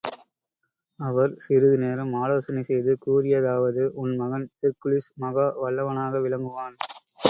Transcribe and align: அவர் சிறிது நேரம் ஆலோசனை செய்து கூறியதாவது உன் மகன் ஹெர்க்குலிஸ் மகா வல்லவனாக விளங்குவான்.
அவர் 0.99 1.33
சிறிது 1.37 1.77
நேரம் 1.83 2.15
ஆலோசனை 2.21 2.63
செய்து 2.63 2.95
கூறியதாவது 3.05 3.85
உன் 4.01 4.15
மகன் 4.17 4.49
ஹெர்க்குலிஸ் 4.59 5.15
மகா 5.21 5.47
வல்லவனாக 5.63 6.23
விளங்குவான். 6.27 6.77